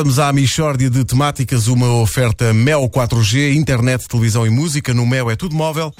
Vamos 0.00 0.18
à 0.18 0.32
Michórdia 0.32 0.88
de 0.88 1.04
Temáticas, 1.04 1.66
uma 1.66 1.92
oferta 1.96 2.54
Mel 2.54 2.88
4G, 2.88 3.54
internet, 3.54 4.08
televisão 4.08 4.46
e 4.46 4.48
música. 4.48 4.94
No 4.94 5.04
Mel 5.04 5.30
é 5.30 5.36
tudo 5.36 5.54
móvel. 5.54 5.92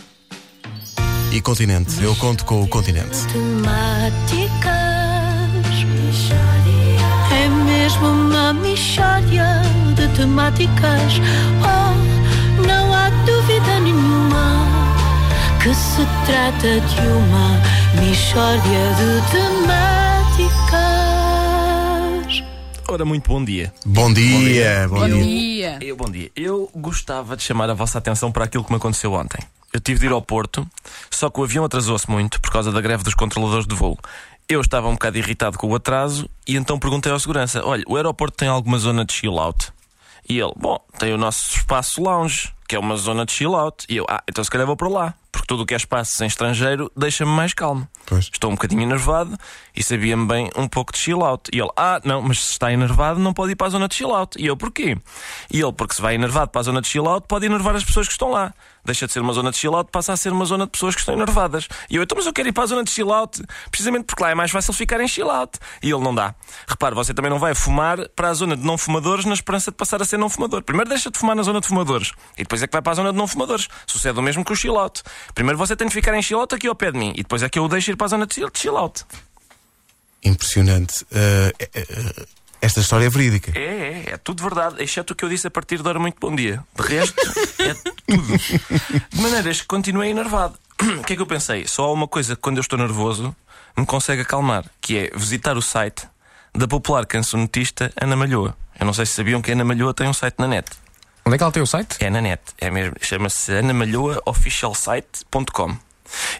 E 1.30 1.38
Continente, 1.42 2.02
eu 2.02 2.16
conto 2.16 2.46
com 2.46 2.62
o 2.62 2.66
Continente. 2.66 3.26
Temáticas. 3.30 4.70
É 7.30 7.46
mesmo 7.66 8.06
uma 8.06 8.54
mixória 8.54 9.60
de 9.94 10.08
temáticas. 10.16 11.20
Oh, 11.60 12.62
não 12.66 12.94
há 12.94 13.10
dúvida 13.26 13.80
nenhuma 13.80 14.66
que 15.62 15.74
se 15.74 16.06
trata 16.24 16.80
de 16.80 17.06
uma 17.06 17.60
mixória 18.02 18.94
de 18.96 19.20
temáticas. 19.30 20.89
Ora, 22.90 23.04
muito 23.04 23.28
bom 23.28 23.44
dia. 23.44 23.72
Bom 23.86 24.12
dia, 24.12 24.88
bom 24.88 24.98
Bom 24.98 25.08
dia. 25.08 25.22
dia. 25.22 25.78
Eu, 25.80 25.94
bom 25.94 26.10
dia. 26.10 26.28
Eu 26.34 26.68
gostava 26.74 27.36
de 27.36 27.42
chamar 27.44 27.70
a 27.70 27.74
vossa 27.74 27.98
atenção 27.98 28.32
para 28.32 28.44
aquilo 28.44 28.64
que 28.64 28.72
me 28.72 28.78
aconteceu 28.78 29.12
ontem. 29.12 29.38
Eu 29.72 29.78
tive 29.78 30.00
de 30.00 30.06
ir 30.06 30.12
ao 30.12 30.20
Porto, 30.20 30.68
só 31.08 31.30
que 31.30 31.38
o 31.38 31.44
avião 31.44 31.64
atrasou-se 31.64 32.10
muito 32.10 32.40
por 32.40 32.50
causa 32.50 32.72
da 32.72 32.80
greve 32.80 33.04
dos 33.04 33.14
controladores 33.14 33.64
de 33.64 33.76
voo. 33.76 33.96
Eu 34.48 34.60
estava 34.60 34.88
um 34.88 34.94
bocado 34.94 35.16
irritado 35.18 35.56
com 35.56 35.68
o 35.68 35.74
atraso 35.76 36.28
e 36.48 36.56
então 36.56 36.80
perguntei 36.80 37.12
ao 37.12 37.20
segurança: 37.20 37.64
Olha, 37.64 37.84
o 37.86 37.94
aeroporto 37.94 38.36
tem 38.36 38.48
alguma 38.48 38.76
zona 38.76 39.04
de 39.04 39.12
chill 39.12 39.38
out? 39.38 39.68
E 40.28 40.40
ele: 40.40 40.52
Bom, 40.56 40.76
tem 40.98 41.14
o 41.14 41.16
nosso 41.16 41.58
espaço 41.58 42.02
lounge, 42.02 42.52
que 42.66 42.74
é 42.74 42.78
uma 42.80 42.96
zona 42.96 43.24
de 43.24 43.30
chill 43.30 43.54
out. 43.54 43.86
E 43.88 43.98
eu: 43.98 44.06
Ah, 44.10 44.20
então 44.28 44.42
se 44.42 44.50
calhar 44.50 44.66
vou 44.66 44.76
para 44.76 44.88
lá, 44.88 45.14
tudo 45.50 45.64
o 45.64 45.66
que 45.66 45.74
é 45.74 45.76
espaço 45.76 46.22
em 46.22 46.28
estrangeiro 46.28 46.92
deixa-me 46.96 47.32
mais 47.32 47.52
calmo. 47.52 47.88
Pois. 48.06 48.30
Estou 48.32 48.52
um 48.52 48.54
bocadinho 48.54 48.82
enervado 48.82 49.36
e 49.74 49.82
sabia-me 49.82 50.24
bem 50.24 50.48
um 50.54 50.68
pouco 50.68 50.92
de 50.92 50.98
chill 51.00 51.24
out. 51.24 51.50
E 51.52 51.58
ele, 51.58 51.70
ah, 51.76 52.00
não, 52.04 52.22
mas 52.22 52.44
se 52.44 52.52
está 52.52 52.72
enervado 52.72 53.18
não 53.18 53.32
pode 53.32 53.50
ir 53.50 53.56
para 53.56 53.66
a 53.66 53.70
zona 53.70 53.88
de 53.88 53.96
chill 53.96 54.14
out. 54.14 54.40
E 54.40 54.46
eu, 54.46 54.56
porquê? 54.56 54.96
E 55.52 55.60
ele, 55.60 55.72
porque 55.72 55.94
se 55.94 56.00
vai 56.00 56.14
enervado 56.14 56.52
para 56.52 56.60
a 56.60 56.62
zona 56.62 56.80
de 56.80 56.86
chill 56.86 57.08
out, 57.08 57.26
pode 57.26 57.46
enervar 57.46 57.74
as 57.74 57.82
pessoas 57.82 58.06
que 58.06 58.12
estão 58.12 58.30
lá. 58.30 58.54
Deixa 58.84 59.06
de 59.06 59.12
ser 59.12 59.20
uma 59.20 59.32
zona 59.32 59.50
de 59.50 59.58
chill 59.58 59.74
out, 59.74 59.90
passa 59.90 60.12
a 60.12 60.16
ser 60.16 60.32
uma 60.32 60.44
zona 60.44 60.64
de 60.64 60.72
pessoas 60.72 60.94
que 60.94 61.00
estão 61.00 61.14
enervadas. 61.14 61.68
E 61.88 61.96
eu, 61.96 62.02
então, 62.02 62.16
mas 62.16 62.26
eu 62.26 62.32
quero 62.32 62.48
ir 62.48 62.52
para 62.52 62.64
a 62.64 62.66
zona 62.66 62.84
de 62.84 62.90
chill 62.90 63.12
out, 63.12 63.42
precisamente 63.70 64.04
porque 64.04 64.22
lá 64.22 64.30
é 64.30 64.34
mais 64.34 64.50
fácil 64.50 64.72
ficar 64.72 65.00
em 65.00 65.08
chill 65.08 65.30
out. 65.30 65.58
E 65.82 65.90
ele 65.90 66.02
não 66.02 66.14
dá. 66.14 66.34
Repare, 66.66 66.94
você 66.94 67.12
também 67.12 67.30
não 67.30 67.38
vai 67.38 67.54
fumar 67.54 68.08
para 68.10 68.28
a 68.28 68.34
zona 68.34 68.56
de 68.56 68.64
não 68.64 68.78
fumadores 68.78 69.24
na 69.24 69.34
esperança 69.34 69.70
de 69.70 69.76
passar 69.76 70.00
a 70.00 70.04
ser 70.04 70.18
não 70.18 70.28
fumador. 70.28 70.62
Primeiro 70.62 70.88
deixa 70.88 71.10
de 71.10 71.18
fumar 71.18 71.36
na 71.36 71.42
zona 71.42 71.60
de 71.60 71.66
fumadores 71.66 72.12
e 72.36 72.42
depois 72.42 72.62
é 72.62 72.66
que 72.66 72.72
vai 72.72 72.82
para 72.82 72.92
a 72.92 72.94
zona 72.96 73.12
de 73.12 73.18
não 73.18 73.26
fumadores. 73.26 73.68
Sucede 73.86 74.18
o 74.18 74.22
mesmo 74.22 74.44
com 74.44 74.52
o 74.52 74.56
chill 74.56 74.78
out. 74.78 75.02
Primeiro 75.34 75.58
você 75.58 75.76
tem 75.76 75.86
de 75.86 75.94
ficar 75.94 76.14
em 76.14 76.22
chill 76.22 76.40
out 76.40 76.54
aqui 76.54 76.66
ao 76.66 76.74
pé 76.74 76.90
de 76.90 76.98
mim 76.98 77.12
e 77.14 77.22
depois 77.22 77.42
é 77.42 77.48
que 77.48 77.58
eu 77.58 77.64
o 77.64 77.68
deixo 77.68 77.90
ir 77.90 77.96
para 77.96 78.06
a 78.06 78.08
zona 78.08 78.26
de 78.26 78.34
chill- 78.34 78.50
chill 78.54 78.76
out. 78.76 79.04
Impressionante. 80.22 81.02
Uh, 81.04 81.52
eh, 81.58 81.70
eh, 81.74 82.26
esta 82.60 82.80
história 82.80 83.06
é 83.06 83.08
verídica. 83.08 83.52
É, 83.58 83.62
é, 83.62 84.04
é 84.12 84.16
tudo 84.18 84.42
verdade, 84.42 84.82
exceto 84.82 85.14
o 85.14 85.16
que 85.16 85.24
eu 85.24 85.28
disse 85.30 85.46
a 85.46 85.50
partir 85.50 85.80
de 85.80 85.88
hora 85.88 85.98
muito 85.98 86.16
bom 86.20 86.34
dia. 86.34 86.62
De 86.74 86.82
resto, 86.82 87.18
é 87.58 87.74
tudo. 88.16 88.38
De 89.10 89.20
maneiras 89.20 89.60
que 89.60 89.66
continuei 89.66 90.10
enervado. 90.10 90.58
O 90.80 91.04
que 91.04 91.12
é 91.12 91.16
que 91.16 91.22
eu 91.22 91.26
pensei? 91.26 91.66
Só 91.66 91.84
há 91.84 91.92
uma 91.92 92.08
coisa 92.08 92.34
que 92.34 92.42
quando 92.42 92.56
eu 92.56 92.62
estou 92.62 92.78
nervoso 92.78 93.36
me 93.76 93.86
consegue 93.86 94.22
acalmar, 94.22 94.64
que 94.80 94.98
é 94.98 95.10
visitar 95.14 95.56
o 95.56 95.62
site 95.62 96.08
da 96.54 96.66
popular 96.66 97.06
cancionetista 97.06 97.92
Ana 98.00 98.16
Malhoa. 98.16 98.56
Eu 98.78 98.86
não 98.86 98.92
sei 98.92 99.06
se 99.06 99.12
sabiam 99.12 99.40
que 99.42 99.50
a 99.50 99.54
Ana 99.54 99.64
Malhoa 99.64 99.94
tem 99.94 100.08
um 100.08 100.12
site 100.12 100.36
na 100.38 100.48
net. 100.48 100.68
Onde 101.24 101.34
é 101.34 101.38
que 101.38 101.44
ela 101.44 101.52
tem 101.52 101.62
o 101.62 101.66
site? 101.66 101.96
É 102.00 102.10
na 102.10 102.20
net, 102.20 102.42
é 102.58 102.70
mesmo. 102.70 102.96
Chama-se 103.00 103.56
anamalhoaofficialsite.com. 103.56 105.76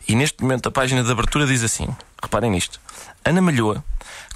E 0.08 0.16
neste 0.16 0.42
momento 0.42 0.68
a 0.68 0.72
página 0.72 1.04
de 1.04 1.12
abertura 1.12 1.46
diz 1.46 1.62
assim: 1.62 1.88
reparem 2.22 2.50
nisto. 2.50 2.80
Ana 3.24 3.40
Malhoa 3.40 3.82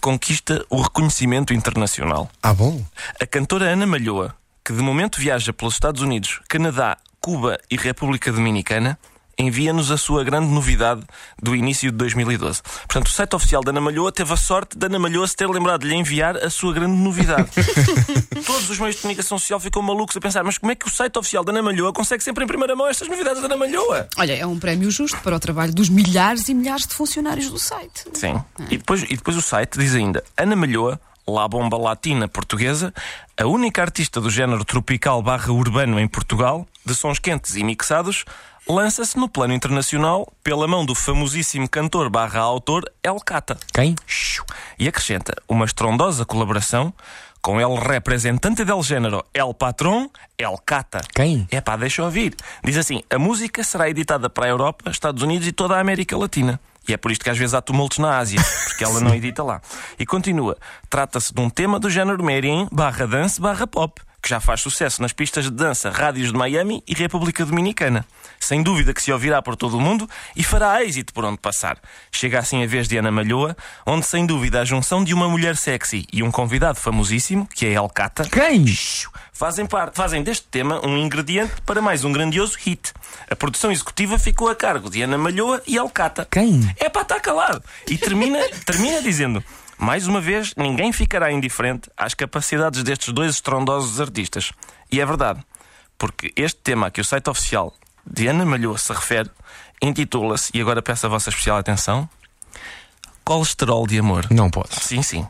conquista 0.01 0.65
o 0.69 0.81
reconhecimento 0.83 1.55
internacional. 1.55 2.29
Ah, 2.43 2.53
bom. 2.53 2.85
A 3.21 3.27
cantora 3.27 3.73
Ana 3.73 3.87
Malhoa, 3.87 4.35
que 4.65 4.73
de 4.73 4.83
momento 4.83 5.19
viaja 5.19 5.53
pelos 5.53 5.75
Estados 5.75 6.03
Unidos, 6.03 6.41
Canadá, 6.49 6.97
Cuba 7.25 7.59
e 7.71 7.77
República 7.79 8.31
Dominicana, 8.31 8.99
envia-nos 9.39 9.91
a 9.91 9.97
sua 9.97 10.23
grande 10.23 10.49
novidade 10.49 11.01
do 11.43 11.57
início 11.57 11.91
de 11.91 11.97
2012. 11.97 12.61
Portanto, 12.87 13.07
o 13.07 13.11
site 13.11 13.35
oficial 13.35 13.65
da 13.65 13.71
Ana 13.71 13.81
Malhoa 13.81 14.13
teve 14.13 14.31
a 14.31 14.37
sorte 14.37 14.77
de 14.77 14.85
Ana 14.85 14.99
Malhoa 14.99 15.27
se 15.27 15.35
ter 15.35 15.49
lembrado 15.49 15.81
de 15.81 15.89
lhe 15.89 15.95
enviar 15.95 16.37
a 16.37 16.51
sua 16.51 16.75
grande 16.75 16.93
novidade. 16.93 17.49
Todos 18.45 18.69
os 18.69 18.79
meios 18.79 18.97
de 18.97 19.01
comunicação 19.01 19.39
social 19.39 19.59
ficam 19.59 19.81
malucos 19.81 20.15
a 20.15 20.21
pensar, 20.21 20.45
mas 20.45 20.59
como 20.59 20.71
é 20.71 20.75
que 20.75 20.87
o 20.87 20.91
site 20.91 21.19
oficial 21.19 21.43
da 21.43 21.51
Ana 21.51 21.63
Malhoa 21.63 21.95
consegue 21.95 22.23
sempre 22.23 22.45
em 22.45 22.47
primeira 22.47 22.77
mão 22.77 22.87
estas 22.89 23.09
novidades 23.09 23.41
da 23.41 23.47
Ana 23.47 23.57
Malhoa? 23.57 24.07
Olha, 24.19 24.37
é 24.37 24.45
um 24.45 24.59
prémio 24.59 24.91
justo 24.91 25.19
para 25.23 25.35
o 25.35 25.41
trabalho 25.41 25.73
dos 25.73 25.89
milhares 25.89 26.51
e 26.51 26.55
milhares 26.55 26.87
de 26.87 26.93
funcionários 26.93 27.49
do 27.49 27.59
site. 27.59 28.05
Sim. 28.13 28.39
E 28.69 28.77
depois, 28.77 29.03
e 29.03 29.17
depois 29.17 29.35
o 29.35 29.41
site 29.41 29.79
diz 29.79 29.95
ainda: 29.95 30.23
Ana 30.37 30.55
Malhoa, 30.55 31.01
La 31.27 31.49
Bomba 31.49 31.79
Latina 31.79 32.29
Portuguesa, 32.29 32.93
a 33.37 33.47
única 33.47 33.81
artista 33.81 34.21
do 34.21 34.31
género 34.31 34.65
tropical 34.65 35.23
barra 35.23 35.53
urbano 35.53 35.99
em 35.99 36.07
Portugal, 36.07 36.67
de 36.85 36.95
sons 36.95 37.19
quentes 37.19 37.57
e 37.57 37.65
mixados, 37.65 38.25
lança-se 38.69 39.17
no 39.17 39.29
plano 39.29 39.55
internacional 39.55 40.31
pela 40.43 40.69
mão 40.69 40.85
do 40.85 40.95
famosíssimo 40.95 41.69
cantor 41.69 42.11
barra 42.11 42.41
autor 42.41 42.85
El 43.03 43.17
Cata. 43.21 43.57
Quem? 43.73 43.95
E 44.79 44.87
acrescenta 44.87 45.35
uma 45.49 45.65
estrondosa 45.65 46.25
colaboração 46.25 46.93
com 47.41 47.61
el 47.61 47.77
representante 47.77 48.65
del 48.65 48.83
género 48.83 49.27
El 49.35 49.55
Patrón, 49.55 50.11
El 50.39 50.57
Cata. 50.65 51.01
Quem? 51.15 51.47
É 51.51 51.61
pá, 51.61 51.77
deixa 51.77 52.01
eu 52.01 52.07
ouvir. 52.07 52.35
Diz 52.65 52.77
assim: 52.79 53.03
a 53.11 53.19
música 53.19 53.63
será 53.63 53.89
editada 53.89 54.31
para 54.31 54.47
a 54.47 54.49
Europa, 54.49 54.91
Estados 54.91 55.23
Unidos 55.23 55.47
e 55.47 55.53
toda 55.53 55.77
a 55.77 55.81
América 55.81 56.17
Latina. 56.17 56.59
E 56.87 56.93
é 56.93 56.97
por 56.97 57.11
isto 57.11 57.25
que 57.25 57.31
às 57.31 57.39
vezes 57.39 57.55
há 57.55 57.61
tumultos 57.61 57.99
na 57.99 58.19
Ásia, 58.19 58.41
porque 58.69 58.85
ela 58.85 59.01
não 59.01 59.15
edita 59.15 59.43
lá. 59.43 59.61
E 59.99 60.05
continua: 60.05 60.57
trata-se 60.91 61.33
de 61.33 61.41
um 61.41 61.49
tema 61.49 61.79
do 61.79 61.89
género 61.89 62.23
Merien 62.23 62.69
barra 62.71 63.07
dance 63.07 63.41
barra 63.41 63.67
pop, 63.67 64.01
que 64.25 64.31
já 64.31 64.41
faz 64.41 64.63
sucesso 64.63 65.03
nas 65.03 65.13
pistas 65.13 65.45
de 65.45 65.51
dança, 65.51 65.91
rádios 65.91 66.33
de 66.33 66.39
Miami 66.39 66.83
e 66.89 66.95
República 66.95 67.45
Dominicana. 67.45 68.07
Sem 68.41 68.63
dúvida 68.63 68.95
que 68.95 69.03
se 69.03 69.13
ouvirá 69.13 69.43
por 69.43 69.55
todo 69.55 69.77
o 69.77 69.81
mundo 69.81 70.09
e 70.35 70.43
fará 70.43 70.83
êxito 70.83 71.13
por 71.13 71.27
onde 71.27 71.37
passar. 71.37 71.77
Chega 72.11 72.39
assim 72.39 72.65
a 72.65 72.67
vez 72.67 72.89
de 72.89 72.97
Ana 72.97 73.11
Malhoa, 73.11 73.55
onde 73.85 74.07
sem 74.07 74.25
dúvida 74.25 74.63
a 74.63 74.65
junção 74.65 75.05
de 75.05 75.13
uma 75.13 75.29
mulher 75.29 75.57
sexy 75.57 76.07
e 76.11 76.23
um 76.23 76.31
convidado 76.31 76.81
famosíssimo, 76.81 77.47
que 77.55 77.67
é 77.67 77.75
El 77.75 77.87
Cata, 77.91 78.25
Quem? 78.25 78.65
fazem 79.31 79.67
parte, 79.67 79.97
fazem 79.97 80.23
deste 80.23 80.47
tema 80.47 80.81
um 80.87 80.97
ingrediente 80.97 81.53
para 81.67 81.83
mais 81.83 82.03
um 82.03 82.11
grandioso 82.13 82.57
hit. 82.61 82.95
A 83.29 83.37
produção 83.37 83.71
executiva 83.71 84.19
ficou 84.19 84.49
a 84.49 84.55
cargo 84.55 84.89
de 84.89 85.03
Ana 85.03 85.19
Malhoa 85.19 85.63
e 85.67 85.77
Alcata. 85.77 86.27
Quem? 86.31 86.75
É 86.79 86.89
para 86.89 87.03
estar 87.03 87.21
calado. 87.21 87.63
E 87.87 87.99
termina, 87.99 88.39
termina 88.65 89.03
dizendo: 89.03 89.45
mais 89.79 90.07
uma 90.07 90.21
vez, 90.21 90.55
ninguém 90.57 90.93
ficará 90.93 91.33
indiferente 91.33 91.91
às 91.97 92.15
capacidades 92.15 92.83
destes 92.83 93.13
dois 93.13 93.35
estrondosos 93.35 94.01
artistas. 94.01 94.53
E 94.91 95.01
é 95.01 95.07
verdade, 95.07 95.41
porque 95.99 96.33
este 96.37 96.61
tema 96.61 96.87
a 96.87 96.91
que 96.91 97.01
o 97.01 97.05
site 97.05 97.29
oficial 97.29 97.75
de 98.07 98.27
Ana 98.27 98.45
Malhoa 98.45 98.79
se 98.79 98.93
refere 98.93 99.31
intitula-se, 99.83 100.51
e 100.55 100.61
agora 100.61 100.83
peço 100.83 101.07
a 101.07 101.09
vossa 101.09 101.31
especial 101.31 101.59
atenção: 101.59 102.09
Colesterol 103.25 103.87
de 103.87 103.99
Amor. 103.99 104.27
Não 104.31 104.51
posso. 104.51 104.81
Sim, 104.81 105.03
sim. 105.03 105.27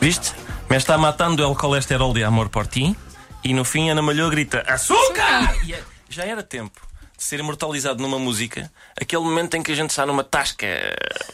Viste? 0.00 0.32
Me 0.68 0.76
está 0.76 0.98
matando 0.98 1.46
el 1.48 1.56
colesterol 1.56 2.12
de 2.12 2.24
amor 2.24 2.50
por 2.50 2.66
ti. 2.66 2.96
E 3.42 3.52
no 3.52 3.64
fim 3.64 3.90
Ana 3.90 4.02
Malhoa 4.02 4.30
grita 4.30 4.60
Açúcar! 4.66 5.54
E 5.64 5.74
é- 5.74 5.82
já 6.08 6.24
era 6.24 6.42
tempo 6.42 6.80
de 7.16 7.22
ser 7.22 7.40
imortalizado 7.40 8.02
numa 8.02 8.18
música 8.18 8.70
aquele 9.00 9.22
momento 9.22 9.54
em 9.56 9.62
que 9.62 9.70
a 9.72 9.74
gente 9.74 9.90
está 9.90 10.04
numa 10.06 10.24
tasca 10.24 10.66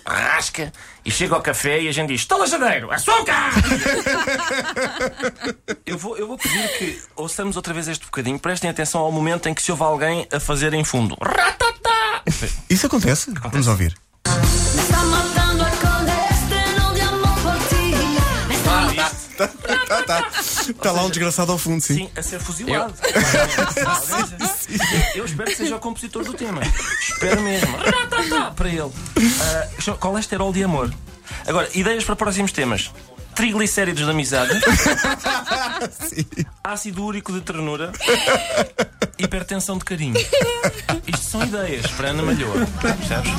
rasca 0.06 0.72
e 1.04 1.10
chega 1.10 1.34
ao 1.34 1.40
café 1.40 1.80
e 1.82 1.88
a 1.88 1.92
gente 1.92 2.08
diz 2.08 2.22
Estola 2.22 2.46
Janeiro, 2.46 2.90
açúcar! 2.92 3.50
eu, 5.86 5.96
vou, 5.96 6.16
eu 6.16 6.26
vou 6.26 6.36
pedir 6.36 6.68
que 6.78 7.02
ouçamos 7.16 7.56
outra 7.56 7.72
vez 7.72 7.88
este 7.88 8.04
bocadinho. 8.04 8.38
Prestem 8.38 8.70
atenção 8.70 9.00
ao 9.00 9.12
momento 9.12 9.48
em 9.48 9.54
que 9.54 9.62
se 9.62 9.70
ouve 9.70 9.82
alguém 9.84 10.26
a 10.32 10.38
fazer 10.38 10.74
em 10.74 10.84
fundo. 10.84 11.16
Ratatá! 11.20 11.99
Isso 12.68 12.86
acontece? 12.86 13.32
Vamos 13.50 13.66
ouvir. 13.66 13.94
Está. 14.24 14.36
Me 14.36 14.82
está 14.82 15.02
matando. 15.04 15.50
Tá, 19.88 20.02
tá. 20.02 20.28
Está 20.68 20.92
lá 20.92 21.02
um 21.04 21.08
desgraçado 21.08 21.50
ao 21.50 21.56
fundo, 21.58 21.82
sim. 21.82 21.94
Sim, 21.94 22.10
a 22.14 22.22
ser 22.22 22.38
fuzilado. 22.40 22.92
Eu 25.14 25.24
espero 25.24 25.50
que 25.50 25.56
seja 25.56 25.76
o 25.76 25.80
compositor 25.80 26.22
do 26.24 26.34
tema. 26.34 26.60
Espero 27.00 27.40
mesmo. 27.40 27.76
Para 28.54 28.68
ele. 28.68 28.92
Ah, 29.40 29.66
chama- 29.80 29.96
colesterol 29.98 30.52
de 30.52 30.62
amor. 30.62 30.92
Agora, 31.46 31.68
ideias 31.74 32.04
para 32.04 32.14
próximos 32.16 32.52
temas. 32.52 32.90
Triglicéridos 33.34 34.04
de 34.04 34.10
amizade. 34.10 34.52
Ácido 36.62 37.02
úrico 37.04 37.32
de 37.32 37.40
ternura. 37.40 37.92
Hipertensão 39.20 39.76
de 39.76 39.84
carinho. 39.84 40.14
Isto 41.06 41.30
são 41.30 41.42
ideias 41.42 41.86
para 41.88 42.08
Ana 42.08 42.22
Malhoa. 42.22 42.66
Percebes? 42.80 43.30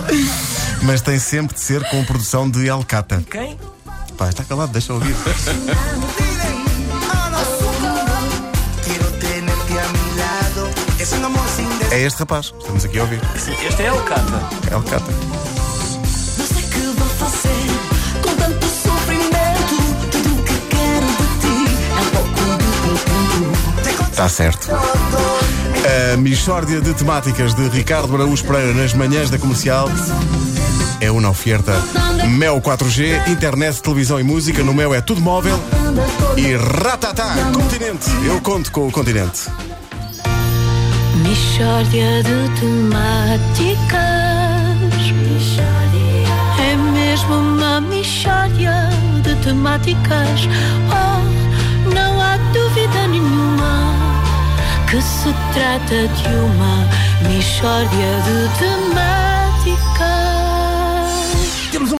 Mas 0.83 1.01
tem 1.01 1.17
sempre 1.17 1.55
de 1.55 1.61
ser 1.61 1.83
com 1.89 2.03
produção 2.05 2.49
de 2.49 2.69
Alcata. 2.69 3.23
Quem? 3.29 3.57
Pá, 4.17 4.29
está 4.29 4.43
calado, 4.43 4.71
deixa 4.71 4.91
eu 4.91 4.97
ouvir. 4.97 5.15
É 11.91 11.99
este 11.99 12.19
rapaz, 12.19 12.53
estamos 12.57 12.85
aqui 12.85 12.99
a 12.99 13.01
ouvir. 13.01 13.19
Este 13.35 13.81
é 13.81 13.87
Alcata. 13.89 14.49
É 14.69 14.73
Alcata. 14.73 15.11
Não 16.37 16.45
sei 16.45 16.63
que 16.63 16.79
vou 16.79 17.07
fazer 17.09 17.65
com 18.21 18.35
tanto 18.35 18.65
sofrimento. 18.65 19.75
Tudo 20.11 20.43
que 20.43 20.53
quero 20.69 21.07
de 21.07 21.25
ti 21.41 21.57
é 21.97 22.01
pouco 22.15 22.31
teu 23.73 23.83
tempo. 23.83 24.05
Está 24.09 24.29
certo. 24.29 24.69
A 25.83 26.17
Michórdia 26.17 26.79
de 26.79 26.93
temáticas 26.93 27.53
de 27.55 27.67
Ricardo 27.69 28.13
Araújo 28.15 28.43
Pereira 28.45 28.73
nas 28.73 28.93
manhãs 28.93 29.29
da 29.29 29.39
comercial 29.39 29.89
é 30.99 31.09
uma 31.09 31.29
oferta 31.29 31.73
Mel 32.29 32.61
4G, 32.61 33.27
internet, 33.27 33.81
televisão 33.81 34.19
e 34.19 34.23
música. 34.23 34.63
No 34.63 34.73
Mel 34.73 34.93
é 34.93 35.01
tudo 35.01 35.19
móvel. 35.19 35.59
E 36.37 36.55
ratatá, 36.55 37.33
continente. 37.53 38.09
Eu 38.25 38.39
conto 38.41 38.71
com 38.71 38.87
o 38.87 38.91
continente. 38.91 39.49
Mixórdia 41.23 42.23
de 42.23 42.59
temáticas 42.59 44.01
É 46.59 46.75
mesmo 46.75 47.33
uma 47.33 47.81
mixórdia 47.81 48.89
de 49.23 49.35
temáticas 49.43 50.47
Que 54.91 55.01
se 55.01 55.33
trata 55.53 56.05
de 56.05 56.35
uma 56.35 56.85
mixórdia 57.25 58.11
de 58.25 58.59
temáticas 58.59 59.30